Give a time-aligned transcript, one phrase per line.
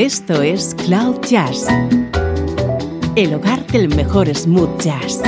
[0.00, 1.66] Esto es Cloud Jazz,
[3.16, 5.20] el hogar del mejor smooth jazz,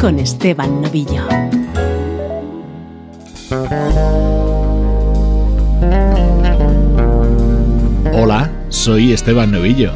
[0.00, 1.22] con Esteban Novillo.
[8.12, 9.92] Hola, soy Esteban Novillo.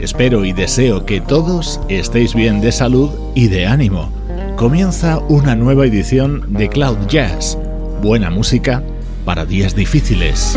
[0.00, 4.10] Espero y deseo que todos estéis bien de salud y de ánimo.
[4.56, 7.58] Comienza una nueva edición de Cloud Jazz.
[8.00, 8.82] Buena música
[9.26, 10.56] para días difíciles.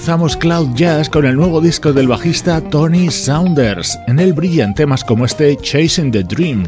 [0.00, 3.98] Comenzamos Cloud Jazz con el nuevo disco del bajista Tony Saunders.
[4.06, 6.64] En él brillan temas como este Chasing the Dream,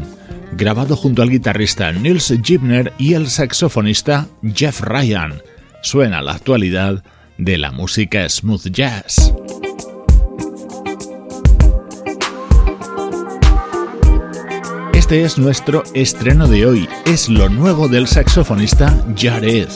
[0.51, 5.41] grabado junto al guitarrista Nils Gibner y el saxofonista Jeff Ryan.
[5.81, 7.03] Suena la actualidad
[7.39, 9.33] de la música smooth jazz.
[14.93, 19.69] Este es nuestro estreno de hoy, es lo nuevo del saxofonista Jared.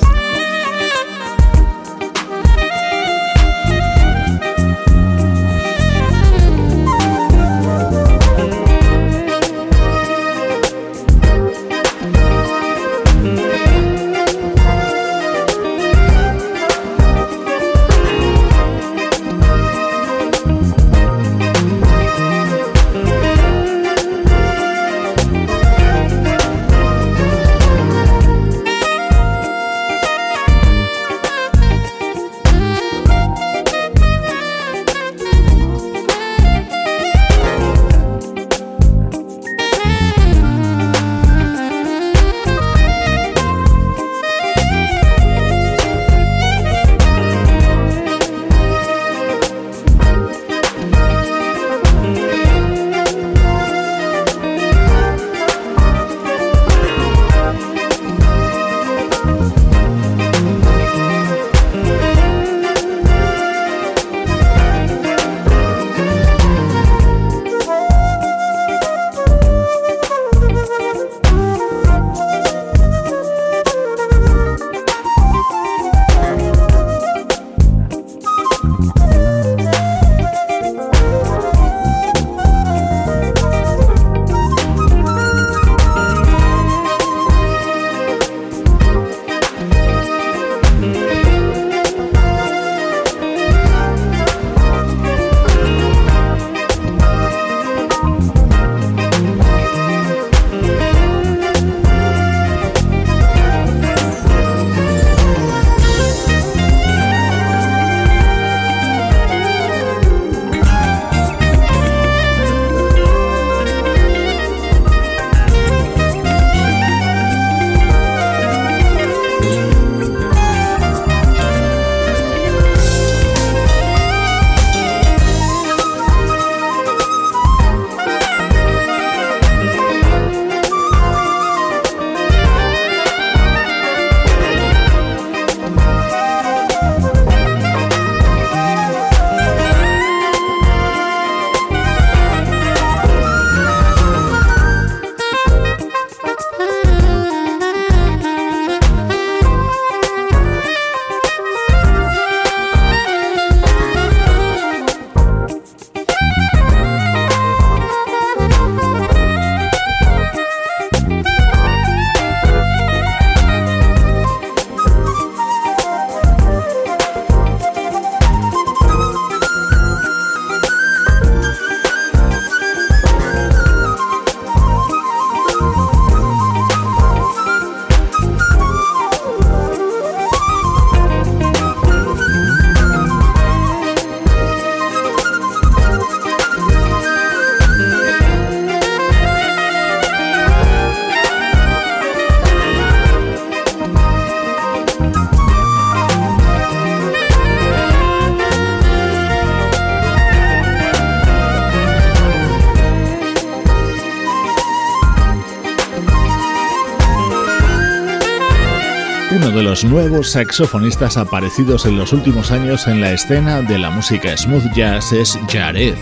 [209.77, 214.73] Los nuevos saxofonistas aparecidos en los últimos años en la escena de la música smooth
[214.73, 215.93] jazz es Jared.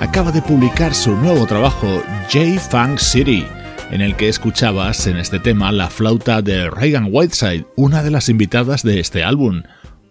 [0.00, 3.46] Acaba de publicar su nuevo trabajo, J-Funk City,
[3.92, 8.28] en el que escuchabas en este tema la flauta de Reagan Whiteside, una de las
[8.28, 9.62] invitadas de este álbum.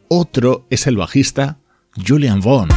[0.07, 1.57] Otro es el bajista
[2.07, 2.69] Julian Vaughn.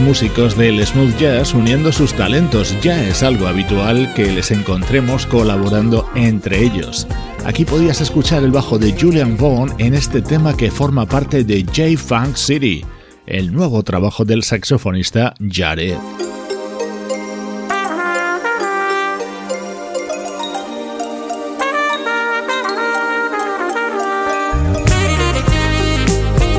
[0.00, 2.74] Músicos del smooth jazz uniendo sus talentos.
[2.82, 7.06] Ya es algo habitual que les encontremos colaborando entre ellos.
[7.44, 11.64] Aquí podías escuchar el bajo de Julian Vaughn en este tema que forma parte de
[11.64, 12.84] J-Funk City,
[13.26, 16.25] el nuevo trabajo del saxofonista Jared.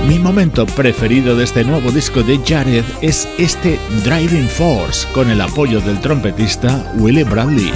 [0.07, 5.41] Mi momento preferido de este nuevo disco de Jared es este Driving Force con el
[5.41, 7.73] apoyo del trompetista Willie Bradley.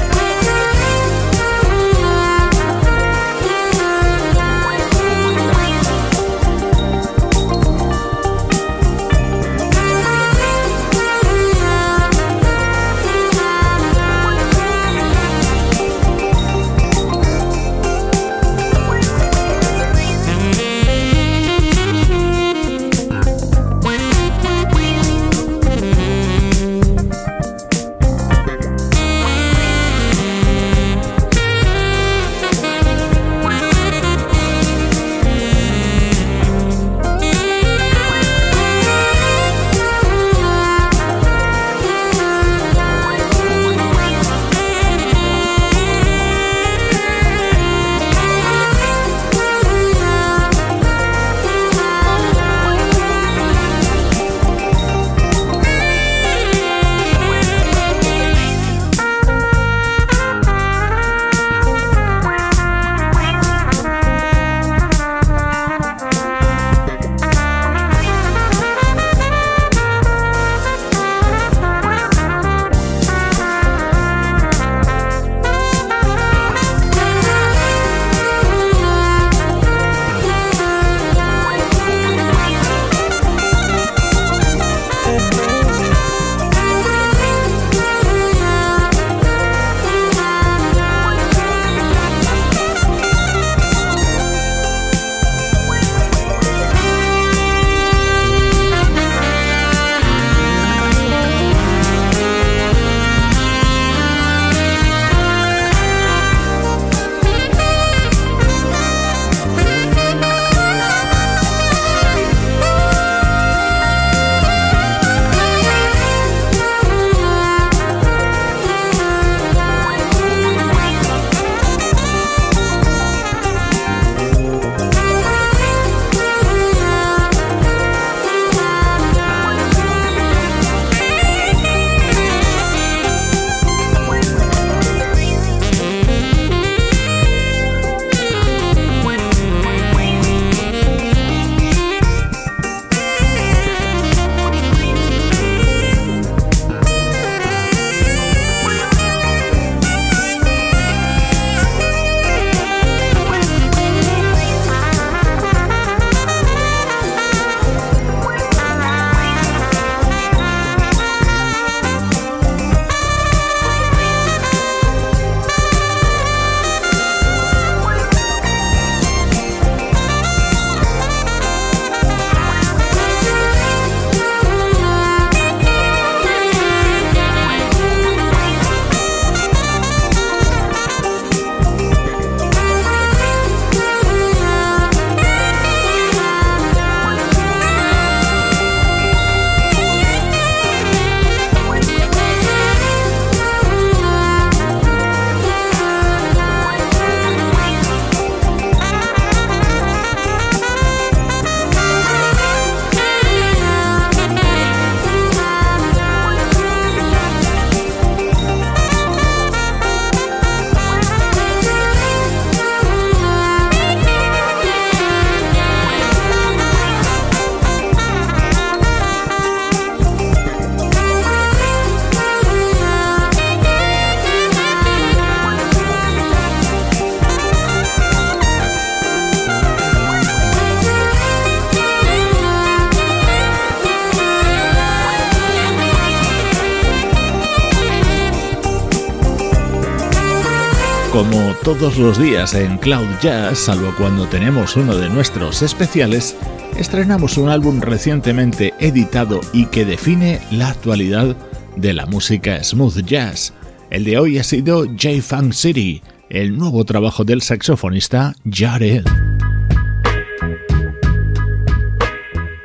[241.77, 246.35] Todos los días en Cloud Jazz, salvo cuando tenemos uno de nuestros especiales,
[246.77, 251.33] estrenamos un álbum recientemente editado y que define la actualidad
[251.77, 253.53] de la música smooth jazz.
[253.89, 259.05] El de hoy ha sido J-Funk City, el nuevo trabajo del saxofonista Jared.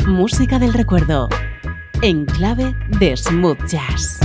[0.08, 1.28] Música del recuerdo,
[2.02, 4.18] en clave de smooth jazz.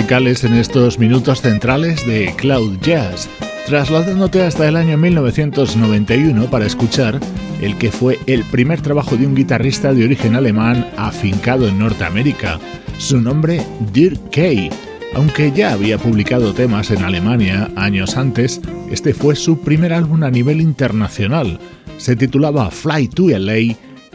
[0.00, 3.28] En estos minutos centrales de Cloud Jazz,
[3.66, 7.18] trasladándote hasta el año 1991 para escuchar
[7.60, 12.60] el que fue el primer trabajo de un guitarrista de origen alemán afincado en Norteamérica,
[12.96, 13.60] su nombre
[13.92, 14.70] Dirk Kay.
[15.14, 18.60] Aunque ya había publicado temas en Alemania años antes,
[18.92, 21.58] este fue su primer álbum a nivel internacional.
[21.96, 23.56] Se titulaba Fly to LA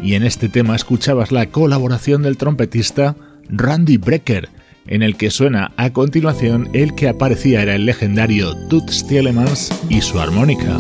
[0.02, 3.17] y en este tema escuchabas la colaboración del trompetista
[3.50, 4.50] Randy Brecker,
[4.88, 10.02] en el que suena a continuación el que aparecía era el legendario Toots Thielemans y
[10.02, 10.80] su armónica.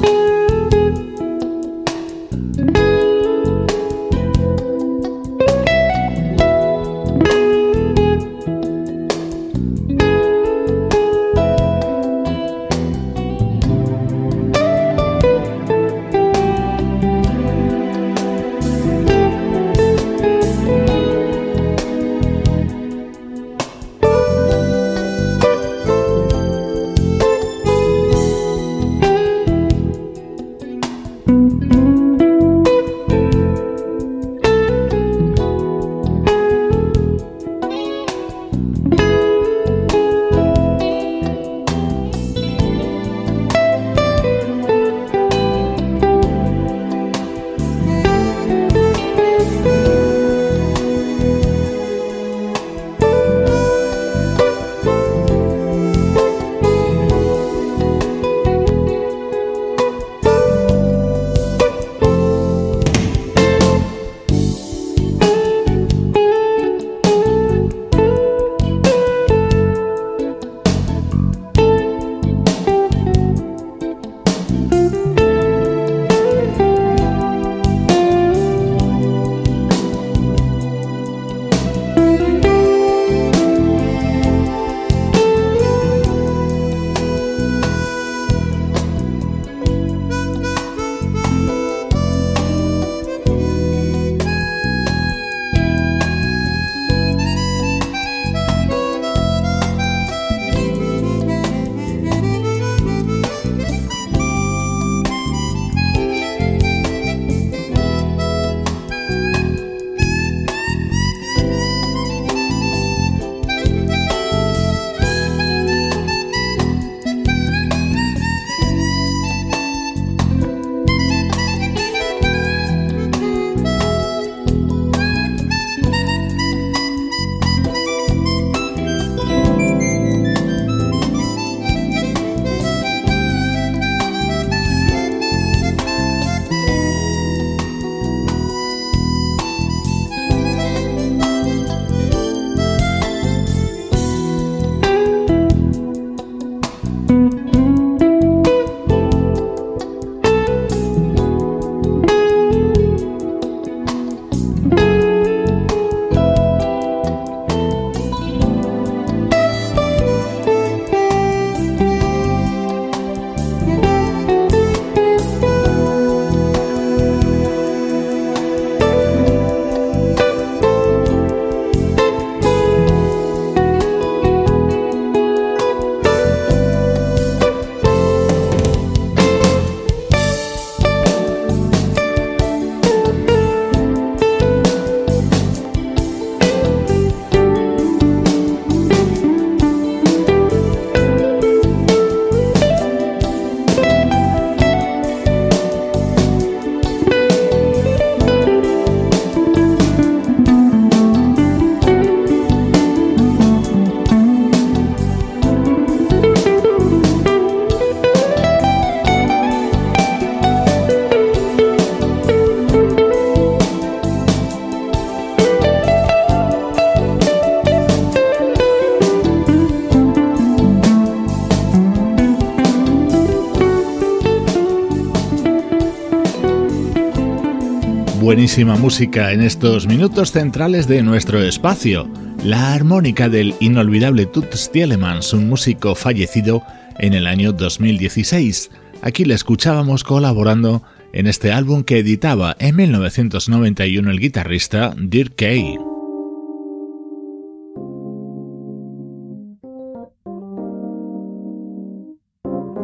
[228.23, 232.09] Buenísima música en estos minutos centrales de nuestro espacio.
[232.41, 236.63] La armónica del inolvidable Toots Tielemans, un músico fallecido
[236.99, 238.71] en el año 2016.
[239.01, 245.92] Aquí le escuchábamos colaborando en este álbum que editaba en 1991 el guitarrista Dirk Kay.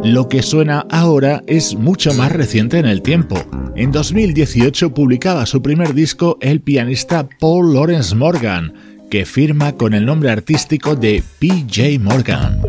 [0.04, 3.36] Lo que suena ahora es mucho más reciente en el tiempo.
[3.76, 8.74] En 2018 publicaba su primer disco el pianista Paul Lawrence Morgan,
[9.12, 12.62] que firma con el nombre artístico de PJ Morgan.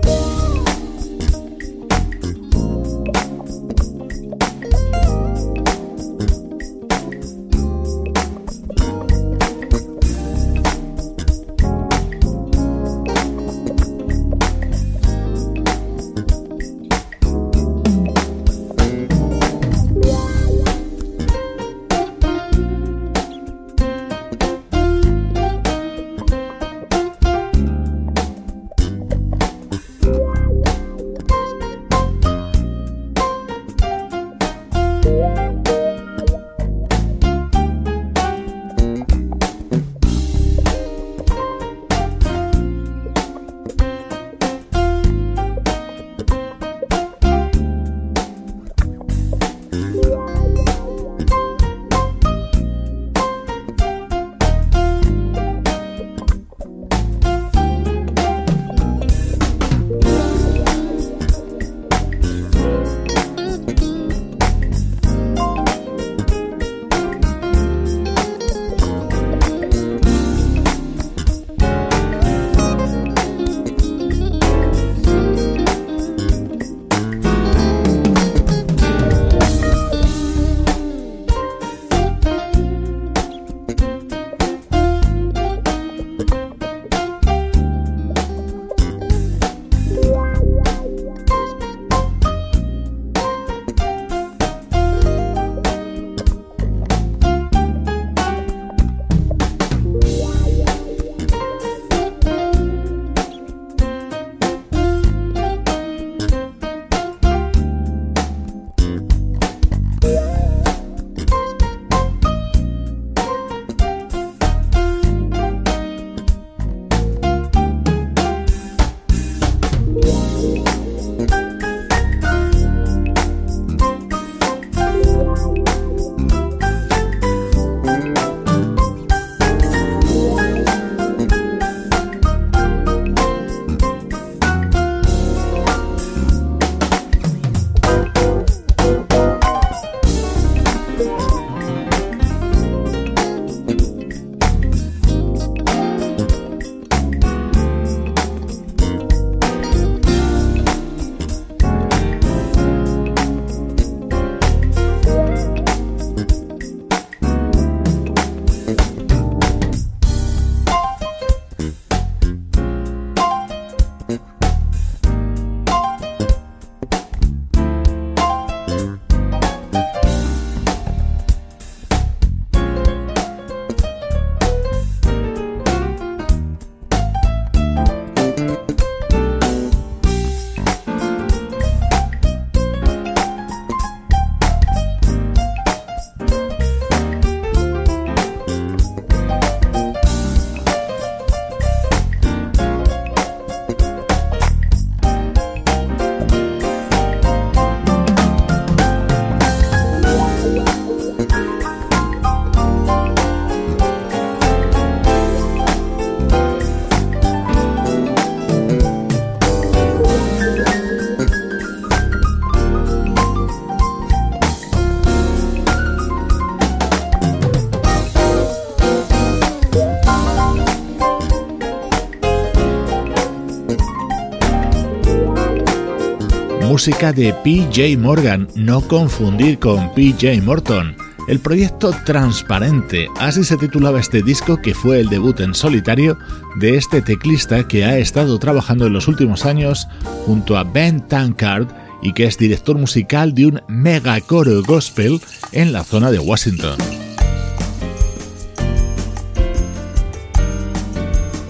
[226.80, 230.96] Música de PJ Morgan, no confundir con PJ Morton.
[231.28, 236.16] El proyecto Transparente, así se titulaba este disco que fue el debut en solitario
[236.56, 239.88] de este teclista que ha estado trabajando en los últimos años
[240.24, 241.68] junto a Ben Tankard
[242.00, 245.20] y que es director musical de un megacoro gospel
[245.52, 246.78] en la zona de Washington.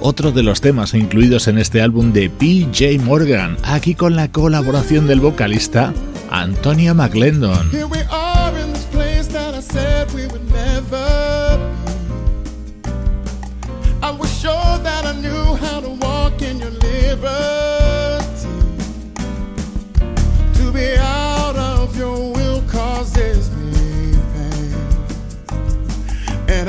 [0.00, 5.06] Otro de los temas incluidos en este álbum de PJ Morgan, aquí con la colaboración
[5.06, 5.92] del vocalista
[6.30, 7.70] Antonio McLendon.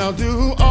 [0.02, 0.71] I'll do all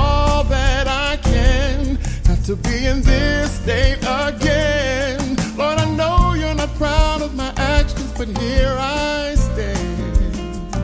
[2.44, 5.36] to be in this state again.
[5.56, 10.74] Lord, I know you're not proud of my actions, but here I stand.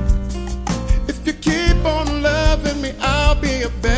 [1.09, 3.96] If you keep on loving me, I'll be a better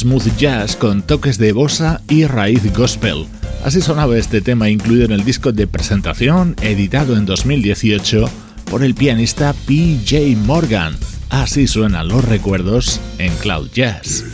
[0.00, 3.26] Smooth jazz con toques de bossa y raíz gospel.
[3.62, 8.24] Así sonaba este tema incluido en el disco de presentación editado en 2018
[8.70, 10.96] por el pianista PJ Morgan.
[11.28, 14.24] Así suenan los recuerdos en Cloud Jazz.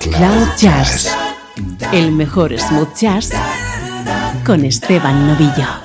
[0.00, 1.10] Cloud Jazz,
[1.94, 3.30] el mejor smooth jazz
[4.44, 5.81] con Esteban Novillo.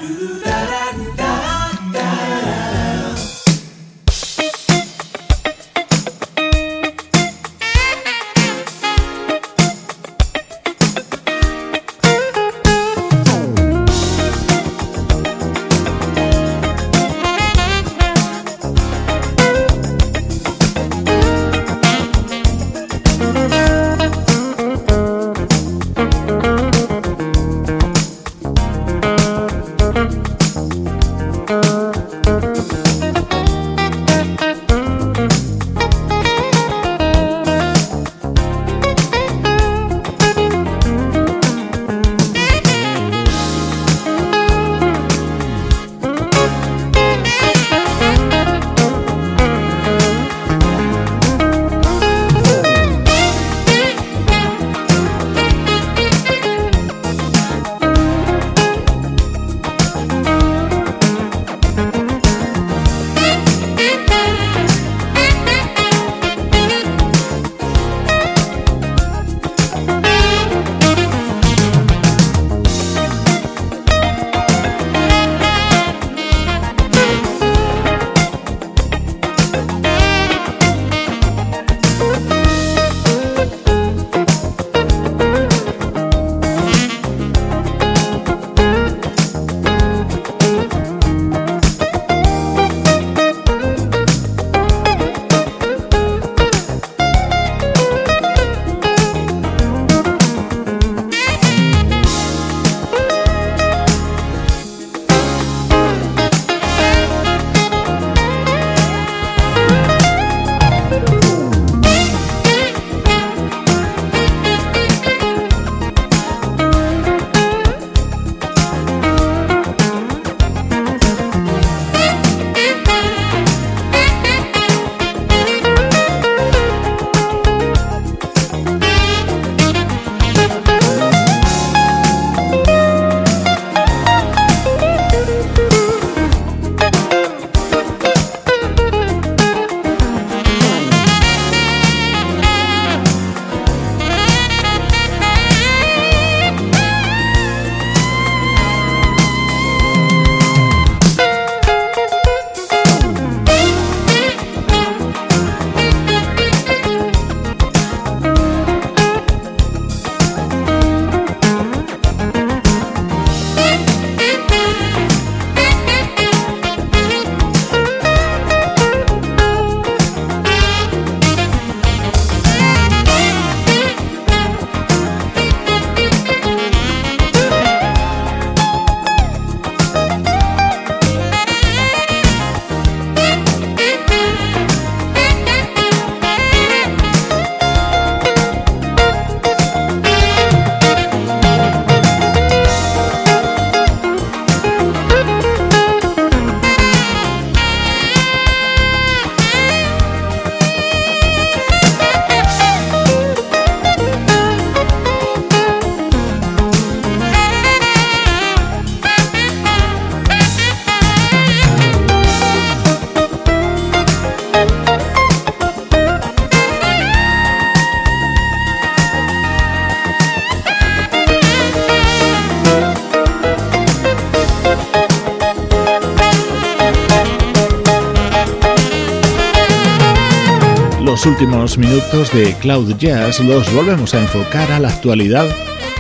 [231.97, 235.47] Minutos de Cloud Jazz los volvemos a enfocar a la actualidad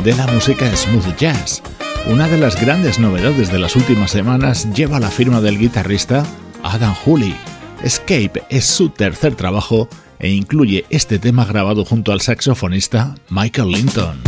[0.03, 1.63] de la música smooth jazz.
[2.05, 6.23] Una de las grandes novedades de las últimas semanas lleva la firma del guitarrista
[6.61, 7.35] Adam Hooley.
[7.81, 9.89] Escape es su tercer trabajo
[10.19, 14.26] e incluye este tema grabado junto al saxofonista Michael Linton.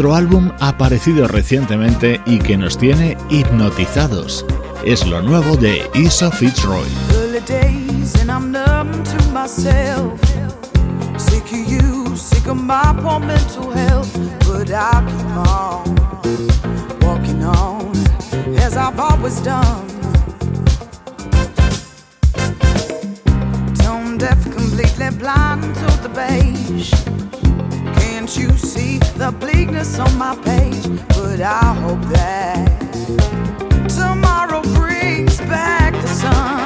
[0.00, 4.46] Otro álbum aparecido recientemente y que nos tiene hipnotizados.
[4.82, 6.88] Es lo nuevo de Isa Fitzroy.
[23.84, 24.46] Tone deaf,
[28.30, 30.86] Can't you see the bleakness on my page?
[31.08, 32.78] But I hope that
[33.88, 36.59] tomorrow brings back the sun.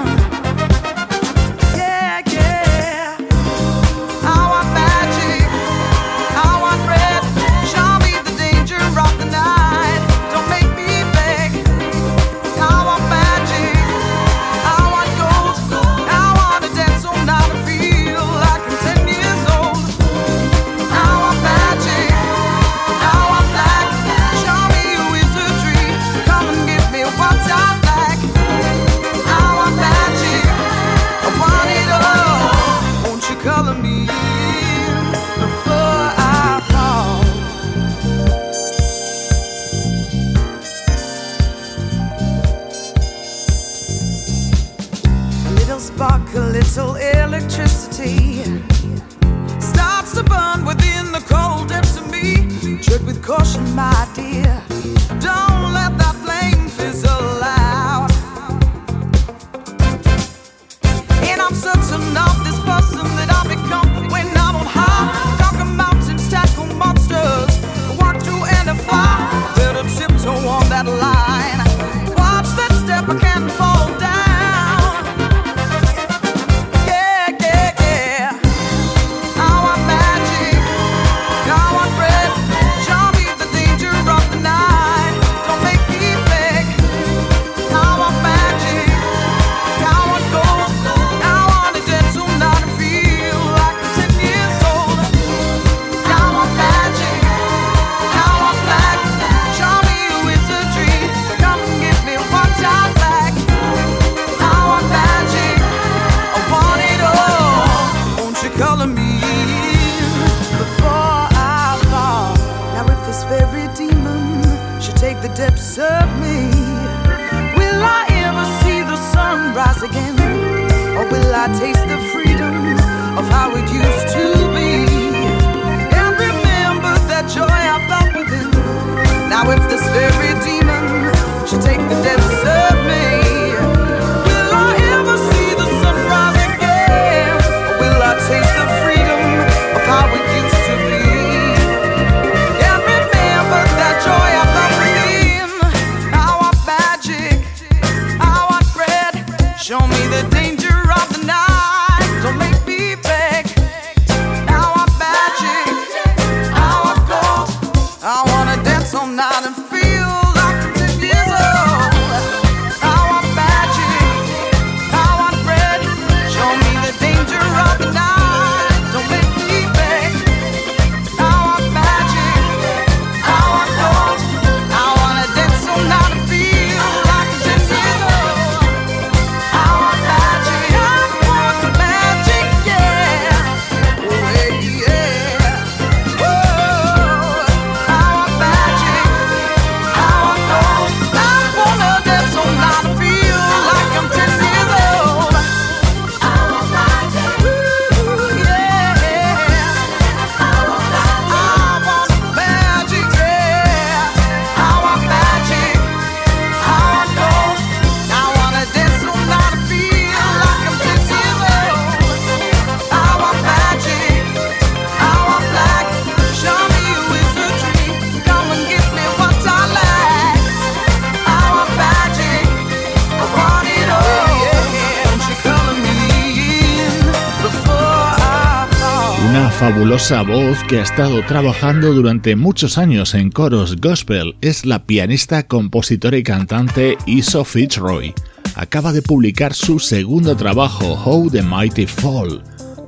[229.84, 235.46] Fabulosa voz que ha estado trabajando durante muchos años en coros gospel es la pianista,
[235.46, 238.14] compositora y cantante Iso Fitzroy.
[238.54, 242.42] Acaba de publicar su segundo trabajo, How the Mighty Fall,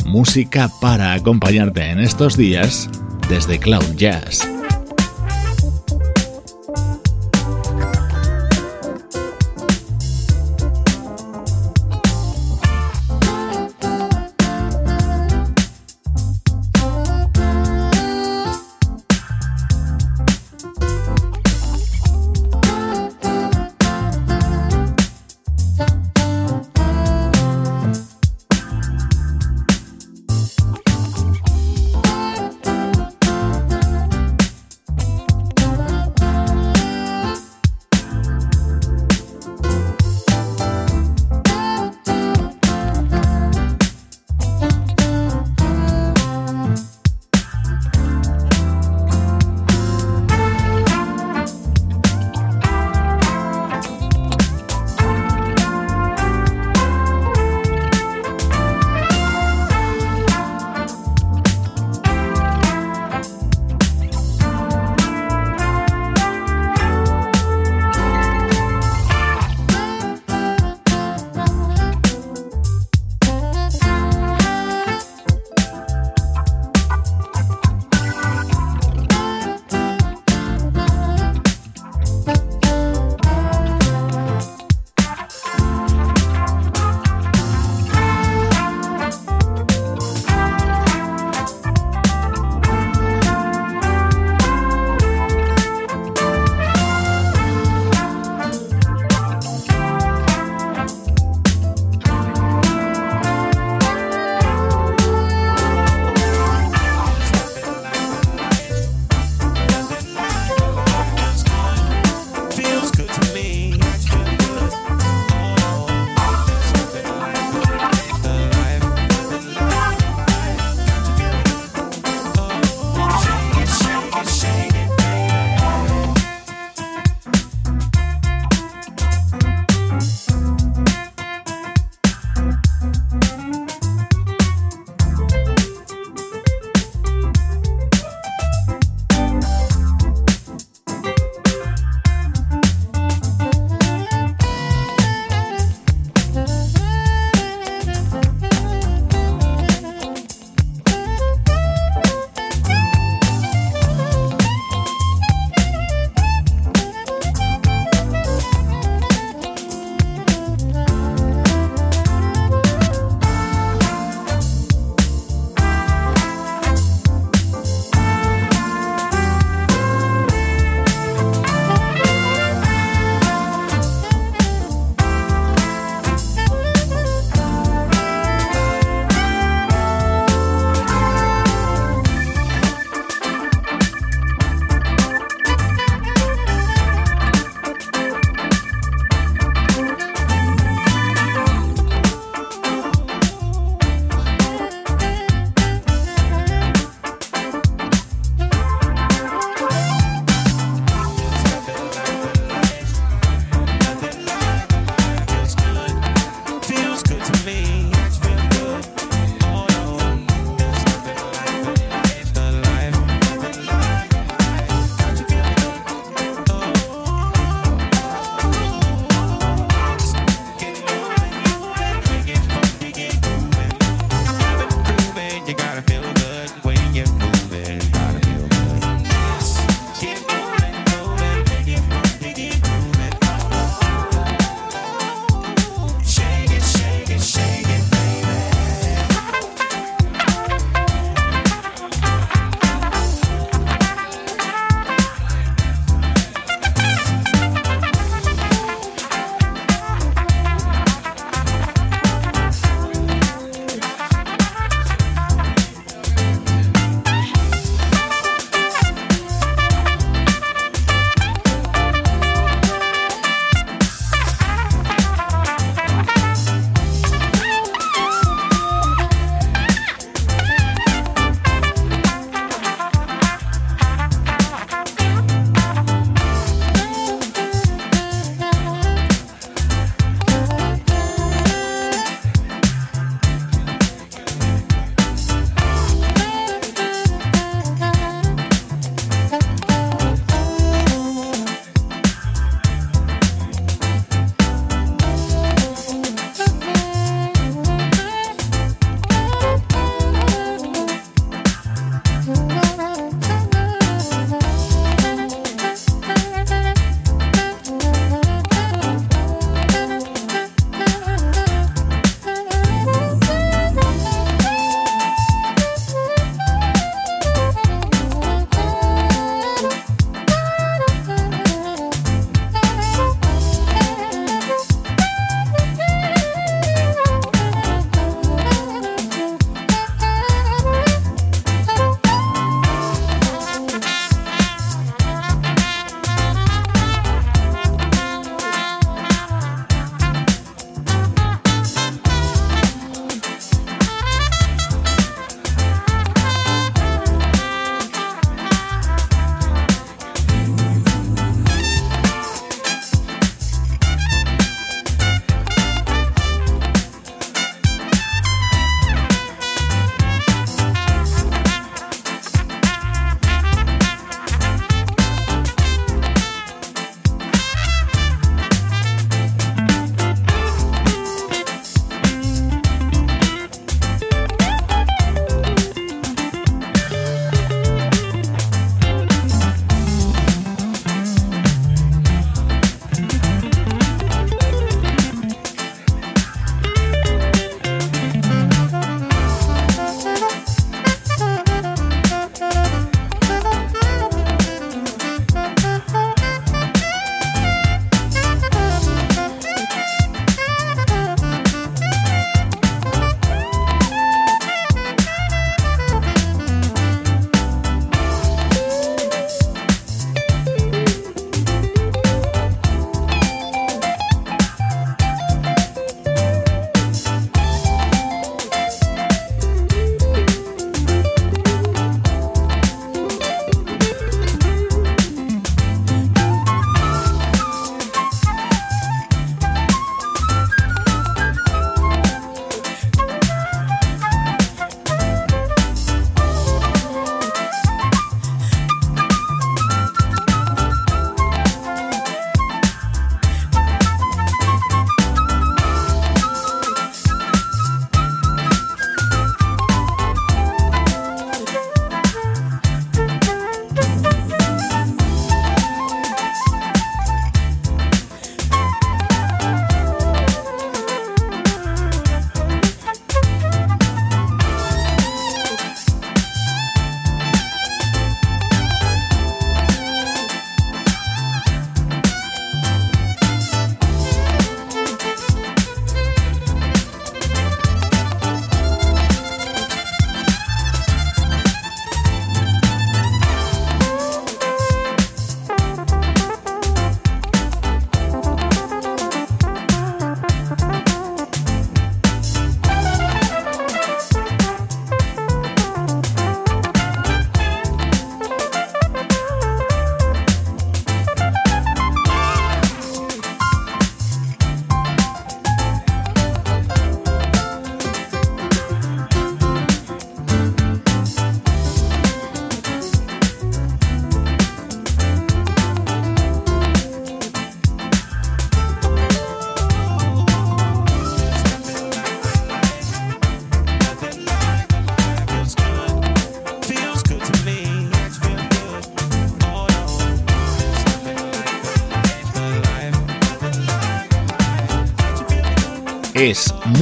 [0.06, 2.88] música para acompañarte en estos días
[3.28, 4.55] desde Cloud Jazz.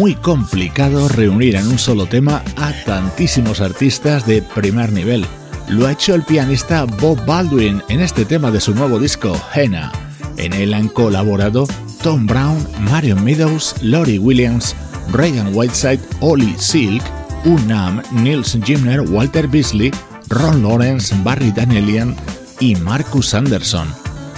[0.05, 5.25] Muy complicado reunir en un solo tema a tantísimos artistas de primer nivel.
[5.67, 9.91] Lo ha hecho el pianista Bob Baldwin en este tema de su nuevo disco, Henna.
[10.37, 11.67] En él han colaborado
[12.03, 14.77] Tom Brown, Marion Meadows, Lori Williams,
[15.11, 17.03] Reagan Whiteside, Ollie Silk,
[17.47, 19.91] Unam, Nils Gimner, Walter Beasley,
[20.29, 22.15] Ron Lawrence, Barry Danielian
[22.61, 23.89] y Marcus Anderson.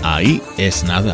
[0.04, 1.12] Ahí es nada.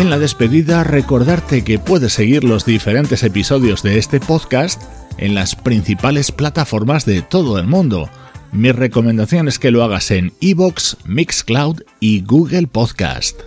[0.00, 4.82] En la despedida recordarte que puedes seguir los diferentes episodios de este podcast
[5.18, 8.08] en las principales plataformas de todo el mundo.
[8.50, 13.40] Mi recomendación es que lo hagas en iVoox, Mixcloud y Google Podcast.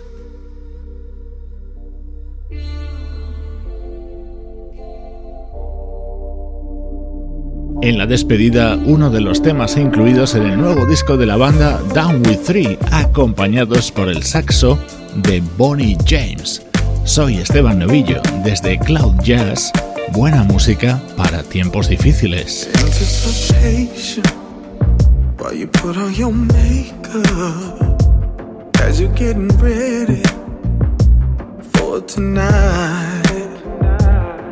[7.82, 11.80] En la despedida, uno de los temas incluidos en el nuevo disco de la banda
[11.92, 14.78] Down With Three, acompañados por el saxo
[15.16, 16.62] de Bonnie James.
[17.04, 19.70] Soy Esteban Novillo, desde Cloud Jazz,
[20.12, 22.68] buena música para tiempos difíciles.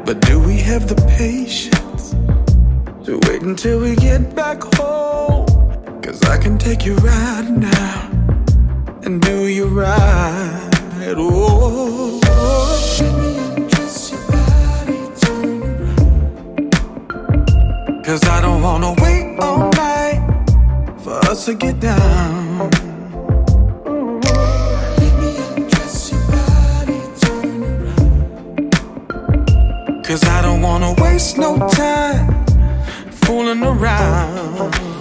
[0.05, 2.15] But do we have the patience
[3.05, 5.47] to wait until we get back home?
[6.03, 8.12] Cause I can take you right now
[9.05, 10.71] and do you right.
[11.17, 12.21] Oh,
[18.05, 20.21] Cause I don't wanna wait all night
[21.03, 22.71] for us to get down.
[30.05, 32.45] Cause I don't wanna waste no time
[33.11, 34.92] fooling around.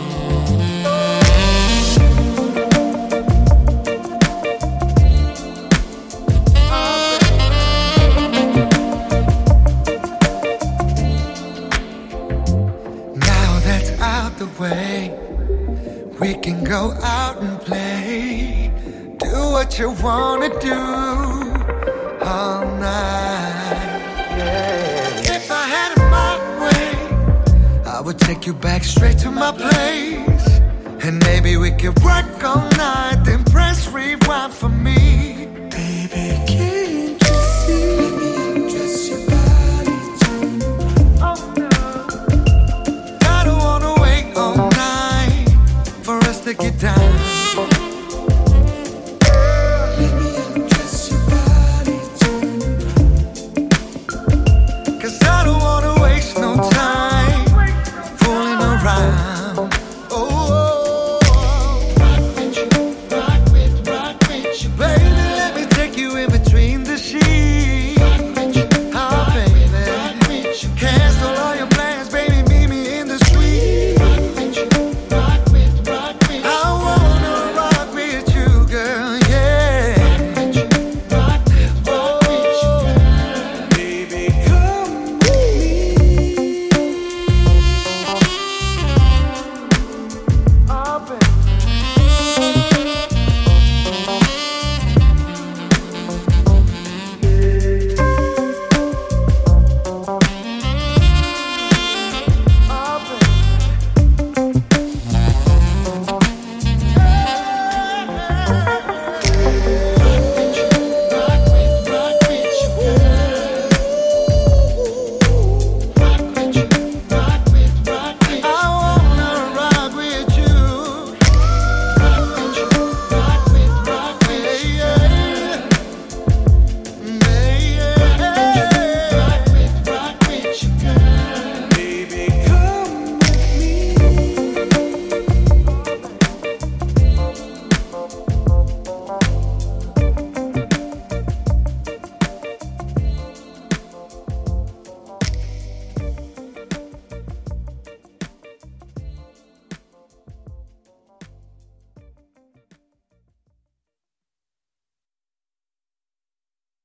[16.54, 18.72] Can go out and play,
[19.20, 20.82] do what you wanna do
[22.26, 24.02] all night.
[24.38, 25.36] Yeah.
[25.38, 30.48] If I had it my way, I would take you back straight to my place,
[31.06, 35.31] and maybe we could work all night, then press rewind for me,